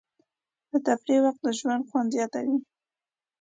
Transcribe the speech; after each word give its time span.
د 0.69 0.71
تفریح 0.87 1.19
وخت 1.25 1.41
د 1.43 1.47
ژوند 1.59 1.83
خوند 1.89 2.07
زیاتوي. 2.15 2.57